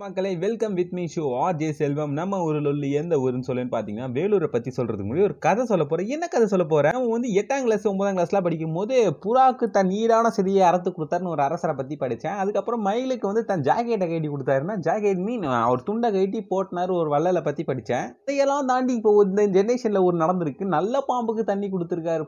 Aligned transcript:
மக்களை 0.00 0.30
welcome 0.42 0.74
with 0.78 0.92
me 0.96 1.04
show 1.12 1.22
R 1.42 1.56
J 1.60 1.68
Selvam 1.78 2.12
நம்ம 2.18 2.38
ஊரில் 2.46 2.68
உள்ள 2.70 2.86
எந்த 2.98 3.14
ஊருன்னு 3.22 3.46
சொல்லுன்னு 3.48 3.72
பார்த்தீங்கன்னா 3.72 4.08
வேலூரை 4.16 4.48
பற்றி 4.52 4.70
சொல்கிறதுக்கு 4.76 5.06
முன்னாடி 5.08 5.26
ஒரு 5.28 5.36
கதை 5.46 5.62
சொல்ல 5.70 5.84
போகிறேன் 5.84 6.10
என்ன 6.14 6.24
கதை 6.34 6.46
சொல்ல 6.52 6.64
போகிறேன் 6.72 6.94
நம்ம 6.96 7.10
வந்து 7.14 7.30
எட்டாம் 7.40 7.64
கிளாஸ் 7.66 7.86
ஒன்பதாம் 7.90 8.16
கிளாஸ்லாம் 8.16 8.44
படிக்கும் 8.46 8.76
போது 8.78 8.96
புறாவுக்கு 9.24 9.68
தன் 9.76 9.90
நீரான 9.92 10.30
செடியை 10.36 10.62
அறுத்து 10.68 10.90
கொடுத்தாருன்னு 10.90 11.32
ஒரு 11.34 11.42
அரசரை 11.46 11.74
பற்றி 11.78 11.96
படித்தேன். 12.02 12.36
அதுக்கப்புறம் 12.42 12.84
மயிலுக்கு 12.88 13.26
வந்து 13.30 13.44
தன் 13.50 13.64
ஜாக்கெட்டை 13.68 14.08
கட்டி 14.12 14.30
கொடுத்தாருன்னா 14.34 14.76
ஜாக்கெட் 14.88 15.22
மீன் 15.28 15.46
அவர் 15.62 15.86
துண்டை 15.88 16.10
கட்டி 16.18 16.42
போட்டினார் 16.52 16.92
ஒரு 17.00 17.10
வள்ளலை 17.14 17.42
பற்றி 17.48 17.64
படித்தேன். 17.70 18.06
இதையெல்லாம் 18.26 18.70
தாண்டி 18.72 18.94
இப்போ 19.00 19.14
இந்த 19.28 19.48
ஜென்ரேஷனில் 19.58 20.06
ஒரு 20.08 20.18
நடந்திருக்கு. 20.24 20.66
நல்ல 20.76 21.02
பாம்புக்கு 21.10 21.44
தண்ணி 21.50 21.68
கொடுத்துருக்காரு 21.74 22.26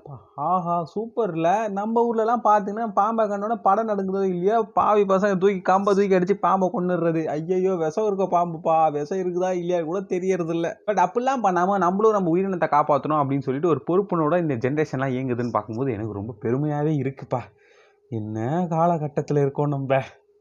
ஆஹா 0.51 0.77
சூப்பரில் 0.95 1.53
நம்ம 1.79 2.05
ஊர்லலாம் 2.09 2.45
பார்த்தீங்கன்னா 2.51 2.91
பாம்பை 3.01 3.25
கண்டோட 3.31 3.55
படம் 3.69 3.91
நடக்குதோ 3.93 4.25
இல்லையா 4.33 4.59
பாவி 4.81 5.07
பசங்க 5.15 5.35
தூக்கி 5.43 5.63
காம்பை 5.71 5.95
தூக்கி 5.97 6.19
அடித்து 6.19 6.39
பாம்பை 6.49 6.69
கொண்டுடுறது 6.75 7.23
ஐயோ 7.61 7.75
விஷம் 7.77 8.07
இருக்க 8.07 8.27
பாம்புப்பா? 8.37 8.77
விஷம் 8.91 9.19
இருக்குதா 9.19 9.51
இல்லையா 9.61 9.81
கூட 9.83 10.01
தெரியறது 10.15 10.55
இல்லை 10.55 10.71
பட் 10.85 11.01
அப்படிலாம் 11.05 11.43
பண்ணாமல் 11.43 11.79
நம்மளும் 11.79 12.17
நம்ம 12.17 12.33
உயிரினத்தை 12.37 12.69
காப்பாற்றணும் 12.77 13.21
அப்படின்னு 13.21 13.47
சொல்லிட்டு 13.49 13.73
ஒரு 13.73 13.83
பொறுப்புனோட 13.87 14.37
இந்த 14.39 14.57
ஜென்ரேஷன்லாம் 14.65 15.15
இயங்குதுன்னு 15.17 15.57
பார்க்கும்போது 15.57 15.93
எனக்கு 15.93 16.19
ரொம்ப 16.21 16.35
பெருமையாகவே 16.43 16.95
இருக்குப்பா. 17.03 17.41
என்ன 18.11 18.39
காலகட்டத்தில் 18.71 19.41
இருக்கோம் 19.41 19.69
நம்ம? 19.69 19.99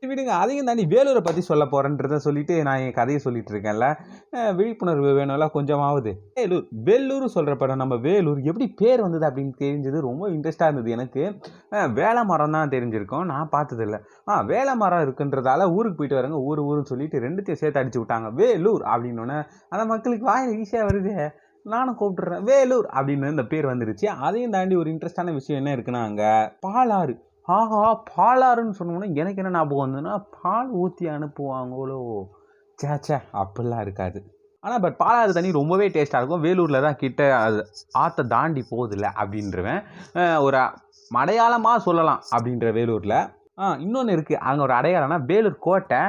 விடுங்க. 0.07 0.31
அதையும் 0.41 0.67
தாண்டி 0.67 0.83
வேலூரை 0.93 1.21
பற்றி 1.23 1.41
சொல்ல 1.47 1.63
போகிறேன்றத 1.71 2.17
சொல்லிட்டு 2.25 2.55
நான் 2.67 2.81
என் 2.83 2.95
கதையை 2.99 3.19
சொல்லிட்டு 3.23 3.51
இருக்கேன்ல. 3.53 3.87
விழிப்புணர்வு 4.57 5.09
வேணும்ல 5.17 5.47
கொஞ்சமாவது. 5.55 6.11
வேலூர் 6.37 6.65
வேலூர் 6.87 7.25
சொல்கிற 7.35 7.55
படம் 7.61 7.81
நம்ம 7.83 7.95
வேலூர் 8.07 8.39
எப்படி 8.51 8.67
பேர் 8.81 9.03
வந்தது 9.05 9.25
அப்படின்னு 9.29 9.53
தெரிஞ்சது 9.63 9.99
ரொம்ப 10.07 10.29
இன்ட்ரெஸ்ட்டாக 10.29 10.69
இருந்தது 10.69 10.95
எனக்கு. 10.97 11.23
வேலை 11.99 12.23
மரம் 12.31 12.55
தான் 12.57 12.73
தெரிஞ்சிருக்கோம். 12.75 13.27
நான் 13.33 13.53
பார்த்ததில்ல. 13.55 13.99
ஆ 14.29 14.39
வேலை 14.53 14.75
மரம் 14.83 15.03
இருக்குன்றதால 15.05 15.69
ஊருக்கு 15.75 15.99
போயிட்டு 15.99 16.19
வரங்க. 16.19 16.41
ஊர் 16.49 16.63
ஊருன்னு 16.69 16.91
சொல்லிட்டு 16.93 17.23
ரெண்டுத்தையும் 17.27 17.61
சேர்த்து 17.63 17.83
அடிச்சு 17.83 18.01
விட்டாங்க. 18.03 18.29
வேலூர் 18.41 18.85
அப்படின்னோடனே 18.93 19.39
அந்த 19.69 19.85
மக்களுக்கு 19.93 20.25
வாயில் 20.31 20.57
ஈஸியாக 20.61 20.89
வருது. 20.89 21.15
நானும் 21.65 21.97
கூப்பிட்டுறேன். 22.01 22.43
வேலூர் 22.49 22.85
அப்படின்னு 22.99 23.33
இந்த 23.35 23.43
பேர் 23.53 23.65
வந்துருச்சு. 23.65 24.05
அதையும் 24.27 24.53
தாண்டி 24.57 24.75
ஒரு 24.81 24.89
இன்ட்ரெஸ்டான 24.91 25.33
விஷயம் 25.39 25.59
என்ன 25.61 25.75
இருக்குன்னா 25.77 26.03
அங்கே 26.09 26.31
பாலாறு. 26.65 27.15
ஆஹா 27.55 27.83
பாலாறுன்னு 28.09 28.77
சொன்னோம்னா 28.79 29.07
எனக்கு 29.21 29.41
என்ன 29.41 29.51
ஞாபகம் 29.57 29.83
வந்ததுன்னா 29.83 30.15
பால் 30.35 30.69
ஊற்றி 30.81 31.05
அனுப்புவாங்களோ? 31.15 31.99
சேச்சே 32.79 33.17
அப்படிலாம் 33.41 33.83
இருக்காது. 33.85 34.19
ஆனால் 34.63 34.81
பட் 34.83 34.97
பாலாறு 35.03 35.35
தண்ணி 35.37 35.51
ரொம்பவே 35.57 35.85
டேஸ்ட்டாக 35.95 36.21
இருக்கும். 36.21 36.43
வேலூரில் 36.45 36.85
தான் 36.85 36.99
கிட்ட 37.03 37.21
அது 37.45 37.59
ஆற்றை 38.03 38.23
தாண்டி 38.33 38.61
போகுதில்ல 38.71 39.07
அப்படின்றவன். 39.21 39.81
ஒரு 40.45 40.61
மலையாளமாக 41.11 41.83
சொல்லலாம் 41.87 42.23
அப்படின்ற 42.35 42.67
வேலூரில். 42.79 43.19
இன்னொன்று 43.83 44.15
இருக்குது 44.15 44.41
அங்கே 44.49 44.61
ஒரு 44.65 44.73
அடையாளம்னா 44.77 45.17
வேலூர் 45.31 45.57
கோட்டை 45.67 46.01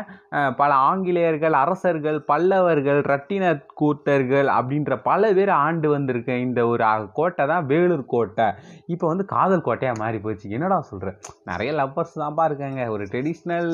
பல 0.61 0.71
ஆங்கிலேயர்கள் 0.91 1.55
அரசர்கள் 1.63 2.19
பல்லவர்கள் 2.31 3.01
ரட்டின 3.13 3.53
கூத்தர்கள் 3.81 4.49
அப்படின்ற 4.59 4.99
பல 5.09 5.33
பேர் 5.39 5.53
ஆண்டு 5.65 5.89
வந்திருக்க 5.97 6.37
இந்த 6.47 6.61
ஒரு 6.73 6.85
கோட்டை 7.19 7.47
தான் 7.53 7.67
வேலூர் 7.73 8.05
கோட்டை. 8.15 8.47
இப்போ 8.95 9.07
வந்து 9.13 9.25
காதல் 9.35 9.67
கோட்டையாக 9.69 10.01
மாறி 10.03 10.21
போச்சு. 10.27 10.47
என்னடா 10.57 10.79
சொல்கிறேன் 10.91 11.19
நிறைய 11.51 11.73
லவ்வர்ஸ் 11.81 12.21
தான்ப்பா 12.23 12.47
இருக்காங்க. 12.51 12.85
ஒரு 12.95 13.07
ட்ரெடிஷ்னல் 13.15 13.73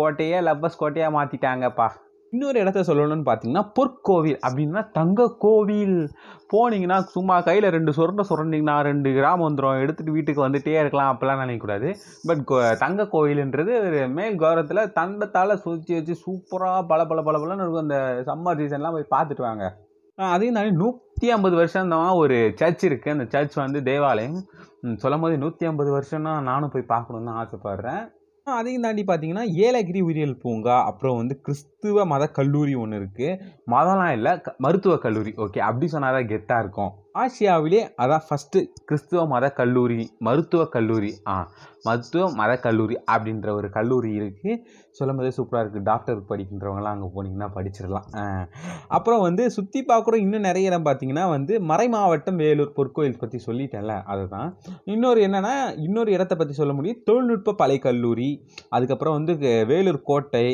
கோட்டையே 0.00 0.40
லவ்வர்ஸ் 0.50 0.80
கோட்டையாக 0.84 1.16
மாற்றிட்டாங்கப்பா 1.18 1.88
இன்னொரு 2.32 2.56
இடத்த 2.62 2.80
சொல்லணும்னு 2.88 3.26
பார்த்தீங்கன்னா 3.28 3.62
பொற்கோவில் 3.76 4.38
அப்படின்னா 4.46 4.80
தங்க 4.98 5.26
கோவில். 5.44 5.98
போனீங்கன்னா 6.52 6.98
சும்மா 7.14 7.36
கையில் 7.46 7.66
ரெண்டு 7.76 7.92
சுரண்ட 7.96 8.22
சுரண்டிங்கன்னா 8.30 8.74
ரெண்டு 8.88 9.08
கிராம் 9.16 9.44
வந்துடும் 9.46 9.80
எடுத்துகிட்டு 9.82 10.16
வீட்டுக்கு 10.16 10.44
வந்துகிட்டே 10.44 10.78
இருக்கலாம் 10.82 11.10
அப்படிலாம் 11.12 11.42
நினைக்கக்கூடாது 11.44 11.88
பட் 12.28 12.42
தங்க 12.84 13.08
கோவில்ன்றது 13.14 13.72
ஒரு 13.88 14.00
மேல் 14.18 14.38
கௌரவத்தில் 14.42 14.92
தண்டத்தால் 14.98 15.60
சுற்றி 15.64 15.94
வச்சு 15.98 16.16
சூப்பராக 16.24 16.82
பல 16.92 17.06
பல 17.12 17.22
பல 17.28 17.38
பலன்னு 17.42 17.64
இருக்கும். 17.64 17.86
அந்த 17.86 17.98
சம்மர் 18.30 18.60
சீசன்லாம் 18.62 18.96
போய் 18.98 19.12
பார்த்துட்டு 19.16 19.48
வாங்க. 19.48 19.66
அதையும் 20.18 20.56
தாண்டி 20.56 20.72
நூற்றி 20.82 21.26
ஐம்பது 21.34 21.56
வருஷம் 21.58 21.92
தான் 21.94 22.12
ஒரு 22.22 22.36
சர்ச் 22.60 22.84
இருக்குது 22.88 23.14
அந்த 23.16 23.26
சர்ச் 23.34 23.56
வந்து 23.64 23.80
தேவாலயம். 23.90 24.38
சொல்லும் 25.02 25.24
போது 25.24 25.34
நூற்றி 25.42 25.66
ஐம்பது 25.70 25.90
வருஷம்னா 25.96 26.32
நானும் 26.48 26.72
போய் 26.74 26.90
பார்க்கணுன்னு 26.94 27.28
தான் 27.30 27.40
ஆசைப்பட்றேன். 27.42 28.02
அதையும் 28.56 28.82
தாண்டி 28.82 29.02
பார்த்தீங்கன்னா 29.02 29.44
ஏலகிரி 29.66 30.00
உயிரியல் 30.00 30.40
பூங்கா 30.42 30.76
அப்புறம் 30.84 31.16
வந்து 31.16 31.40
கிறிஸ்துவ 31.40 32.04
மத 32.04 32.26
கல்லூரி 32.28 32.74
ஒன்று 32.74 33.00
இருக்குது 33.00 33.40
மதம்லாம் 33.70 34.12
இல்லை 34.12 34.32
மருத்துவக் 34.32 34.66
மருத்துவ 34.66 34.96
கல்லூரி. 34.98 35.32
ஓகே 35.36 35.58
அப்படி 35.58 35.86
சொன்னால் 35.88 36.12
தான் 36.12 36.28
கெத்தாக 36.28 36.62
இருக்கும். 36.62 36.92
ஆசியாவிலே 37.14 37.80
அதான் 38.02 38.24
ஃபஸ்ட்டு 38.26 38.58
கிறிஸ்துவ 38.88 39.20
மத 39.32 39.46
கல்லூரி 39.60 39.96
மருத்துவ 40.26 40.62
கல்லூரி. 40.74 41.10
ஆ 41.32 41.34
மருத்துவ 41.86 42.24
மத 42.40 42.52
கல்லூரி 42.66 42.96
அப்படின்ற 43.12 43.48
ஒரு 43.58 43.68
கல்லூரி 43.76 44.10
இருக்குது 44.18 44.54
சொல்லும் 44.98 45.18
போதே 45.18 45.30
சூப்பராக 45.36 45.62
இருக்குது 45.64 45.86
டாக்டருக்கு 45.88 46.30
படிக்கின்றவங்களாம் 46.30 46.94
அங்கே 46.96 47.08
போனீங்கன்னா 47.16 47.48
படிச்சிடலாம். 47.56 48.06
அப்புறம் 48.96 49.22
வந்து 49.26 49.44
சுற்றி 49.56 49.80
பார்க்குற 49.90 50.14
இன்னும் 50.24 50.46
நிறைய 50.48 50.70
இடம் 50.70 50.86
பார்த்தீங்கன்னா 50.88 51.24
வந்து 51.34 51.56
மறை 51.70 51.86
மாவட்டம் 51.96 52.40
வேலூர் 52.44 52.76
பொற்கோயில் 52.78 53.20
பற்றி 53.22 53.40
சொல்லிட்டேன்ல 53.48 53.96
அதுதான். 54.14 54.48
இன்னொரு 54.94 55.20
என்னென்னா 55.28 55.54
இன்னொரு 55.86 56.12
இடத்த 56.18 56.36
பற்றி 56.36 56.56
சொல்ல 56.60 56.74
முடியும். 56.78 57.02
தொழில்நுட்ப 57.10 57.56
பலை 57.62 57.78
கல்லூரி 57.88 58.30
அதுக்கப்புறம் 58.76 59.18
வந்து 59.18 59.34
வேலூர் 59.72 60.00
கோட்டை 60.10 60.46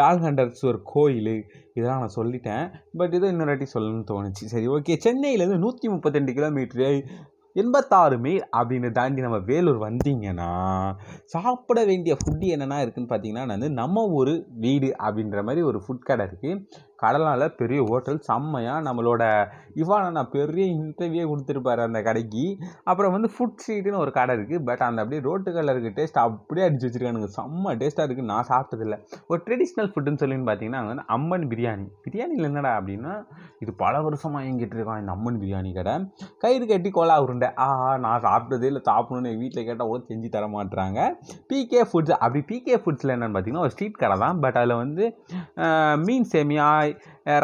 ஜால்கண்டர்ஸ்வர் 0.00 0.80
கோயில் 0.94 1.34
இதெல்லாம் 1.76 2.02
நான் 2.04 2.16
சொல்லிட்டேன். 2.18 2.64
பட் 3.00 3.14
இதை 3.18 3.30
இன்னொரு 3.34 3.52
வாட்டி 3.52 3.68
சொல்லணும்னு 3.74 4.10
தோணுச்சு. 4.12 4.44
சரி 4.54 4.68
ஓகே 4.76 4.96
சென்னையிலேருந்து 5.06 5.64
நூற்றி 5.66 5.88
முப்பத்தெண்டு 5.94 6.36
கிலோமீட்ரு 6.38 6.90
எண்பத்தாறு 7.56 8.16
மைல் 8.24 8.42
அப்படின்னு 8.58 8.88
தாண்டி 8.96 9.20
நம்ம 9.24 9.38
வேலூர் 9.50 9.78
வந்தீங்கன்னா 9.84 10.48
சாப்பிட 11.34 11.78
வேண்டிய 11.90 12.14
ஃபுட்டு 12.20 12.48
என்னென்னா 12.54 12.78
இருக்குதுன்னு 12.82 13.12
பார்த்தீங்கன்னா 13.12 13.44
வந்து 13.52 13.70
நம்ம 13.78 14.02
ஒரு 14.18 14.32
வீடு 14.64 14.88
அப்படின்ற 15.06 15.42
மாதிரி 15.42 15.62
ஒரு 15.70 15.78
ஃபுட் 15.84 16.08
கடை 16.10 16.26
இருக்குது 16.26 16.60
கடலால் 17.02 17.46
பெரிய 17.60 17.80
ஹோட்டல் 17.90 18.20
செம்மையாக 18.28 18.84
நம்மளோட 18.88 19.22
இவான 19.82 20.10
நான் 20.16 20.30
பெரிய 20.34 20.64
இன்டர்வியூ 20.76 21.24
கொடுத்துருப்பாரு 21.30 21.82
அந்த 21.88 22.00
கடைக்கு. 22.08 22.44
அப்புறம் 22.90 23.14
வந்து 23.16 23.28
ஃபுட் 23.34 23.58
ஸ்ட்ரீட்னு 23.62 24.02
ஒரு 24.04 24.12
கடை 24.18 24.34
இருக்குது 24.38 24.62
பட் 24.68 24.84
அந்த 24.88 25.02
அப்படியே 25.04 25.22
ரோட்டு 25.28 25.50
இருக்க 25.52 25.92
டேஸ்ட் 25.98 26.20
அப்படியே 26.24 26.66
அடிச்சு 26.68 26.86
வச்சிருக்கானுங்க. 26.88 27.30
செம்ம 27.38 27.74
டேஸ்ட்டாக 27.82 28.06
இருக்குது 28.08 28.30
நான் 28.32 28.48
சாப்பிட்டதில்ல. 28.52 28.96
ஒரு 29.30 29.40
ட்ரெடிஷ்னல் 29.46 29.90
ஃபுட்டுன்னு 29.92 30.22
சொல்லின்னு 30.22 30.48
பார்த்தீங்கன்னா 30.50 30.80
அங்கே 30.82 30.92
வந்து 30.94 31.06
அம்மன் 31.16 31.46
பிரியாணி. 31.52 31.86
பிரியாணியில் 32.06 32.48
என்னடா 32.50 32.72
அப்படின்னா 32.78 33.14
இது 33.64 33.74
பல 33.84 33.94
வருஷமாக 34.06 34.44
இயங்கிட்டு 34.46 34.76
இருக்கான் 34.78 35.00
இந்த 35.02 35.12
அம்மன் 35.16 35.40
பிரியாணி 35.42 35.70
கடை. 35.78 35.94
கயிறு 36.44 36.64
கட்டி 36.72 36.90
கோலா 36.98 37.18
உருண்டை. 37.26 37.50
ஆஹா 37.66 37.90
நான் 38.06 38.24
சாப்பிட்டதே 38.28 38.68
இல்லை. 38.70 38.82
சாப்பிடணும்னு 38.90 39.32
வீட்டில் 39.42 39.66
கேட்டால் 39.68 39.90
கூட 39.92 40.00
செஞ்சு 40.10 40.30
தர 40.36 40.46
மாட்டுறாங்க 40.56 41.00
பிகே 41.52 41.82
ஃபுட்ஸ் 41.90 42.16
அப்படி 42.24 42.42
பிகே 42.50 42.76
ஃபுட்ஸில் 42.82 43.14
என்னென்னு 43.14 43.34
பார்த்தீங்கன்னா 43.36 43.66
ஒரு 43.66 43.74
ஸ்ட்ரீட் 43.76 44.02
கடை 44.02 44.18
தான். 44.24 44.40
பட் 44.44 44.58
அதில் 44.60 44.80
வந்து 44.84 45.04
மீன் 46.06 46.28
சேமியா 46.34 46.68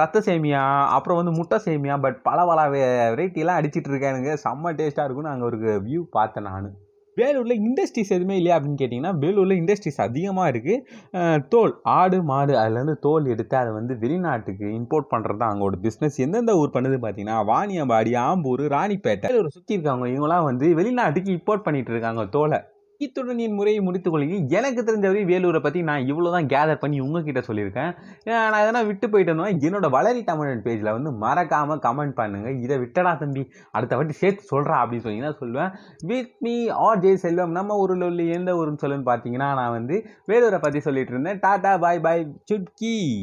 ரத்த 0.00 0.22
சேமியா 0.28 0.62
அப்புறம் 0.96 1.20
வந்து 1.20 1.34
முட்டை 1.38 1.58
சேமியா 1.66 1.96
பட் 2.04 2.18
பல 2.28 2.46
பல 2.50 2.62
வெரைட்டிலாம் 2.76 3.60
அடிச்சிட்டு 3.60 3.92
இருக்கானுங்க 3.92 4.32
செம்ம 4.46 4.74
டேஸ்ட்டாக 4.80 5.06
இருக்கும்னு 5.06 5.34
அங்கே 5.34 5.48
ஒரு 5.50 5.58
வியூ 5.88 6.02
பார்த்தேன் 6.18 6.48
நான். 6.50 6.70
வேலூரில் 7.16 7.62
இண்டஸ்ட்ரீஸ் 7.66 8.12
எதுவுமே 8.16 8.36
இல்லையா 8.38 8.54
அப்படின்னு 8.56 8.78
கேட்டிங்கன்னா 8.82 9.10
வேலூரில் 9.22 9.58
இண்டஸ்ட்ரீஸ் 9.58 9.98
அதிகமாக 10.04 10.52
இருக்குது 10.52 11.40
தோல் 11.52 11.74
ஆடு 11.96 12.18
மாடு 12.30 12.54
அதுலேருந்து 12.60 12.94
தோல் 13.06 13.26
எடுத்து 13.34 13.56
அதை 13.60 13.72
வந்து 13.78 13.94
வெளிநாட்டுக்கு 14.04 14.66
இம்போர்ட் 14.78 15.10
பண்ணுறது 15.12 15.40
தான் 15.42 15.52
அங்கோட 15.54 15.78
பிஸ்னஸ் 15.86 16.16
எந்தெந்த 16.26 16.54
ஊர் 16.60 16.74
பண்ணுது 16.76 16.98
பார்த்தீங்கன்னா 17.02 17.38
வாணியம்பாடி 17.50 18.14
ஆம்பூர் 18.28 18.62
ராணிப்பேட்டை. 18.76 19.28
வேலூர் 19.30 19.56
சுற்றி 19.56 19.76
இருக்கவங்க 19.76 20.08
இவங்களாம் 20.14 20.48
வந்து 20.50 20.68
வெளிநாட்டுக்கு 20.80 21.36
இம்போர்ட் 21.38 21.66
பண்ணிகிட்டு 21.66 21.94
இருக்காங்க 21.94 22.24
தோலை. 22.36 22.60
இத்துடன் 23.04 23.42
என் 23.46 23.56
முறையை 23.58 23.80
முடித்துக் 23.86 24.14
கொள்கிறேன் 24.14 24.46
எனக்கு 24.58 24.80
தெரிஞ்சவரை 24.88 25.22
வேலூரை 25.30 25.60
பற்றி 25.64 25.80
நான் 25.90 26.08
இவ்வளோ 26.12 26.32
தான் 26.36 26.48
கேதர் 26.52 26.80
பண்ணி 26.82 26.98
உங்ககிட்ட 27.06 27.40
சொல்லியிருக்கேன். 27.48 27.90
நான் 28.30 28.60
எதனா 28.64 28.82
விட்டு 28.90 29.06
போயிட்டேன்னா 29.12 29.48
என்னோட 29.68 29.88
வளரி 29.96 30.22
தமிழன் 30.30 30.64
பேஜில் 30.66 30.92
வந்து 30.96 31.12
மறக்காமல் 31.24 31.82
கமெண்ட் 31.86 32.16
பண்ணுங்கள் 32.20 32.58
இதை 32.64 32.76
விட்டடா 32.84 33.12
தம்பி 33.22 33.42
அடுத்த 33.76 33.96
வாட்டி 33.98 34.16
சேர்த்து 34.22 34.50
சொல்கிறா 34.52 34.76
அப்படின்னு 34.82 35.04
சொன்னீங்கன்னா 35.06 35.34
சொல்லுவேன். 35.42 35.70
With 36.10 36.34
me 36.46 36.54
R 36.86 37.02
J 37.04 37.12
Selvam 37.24 37.56
நம்ம 37.58 37.78
ஊரில் 37.84 38.06
உள்ள 38.08 38.22
எந்த 38.38 38.50
ஊருன்னு 38.60 38.82
சொல்லுன்னு 38.84 39.08
பார்த்தீங்கன்னா 39.10 39.50
நான் 39.60 39.74
வந்து 39.78 39.98
வேலூரை 40.32 40.60
பற்றி 40.66 40.82
சொல்லிட்டு 40.88 41.14
இருந்தேன். 41.16 41.40
டாடா 41.46 41.74
பாய் 41.84 42.04
பாய் 42.06 42.22
சுட்கி 42.50 42.94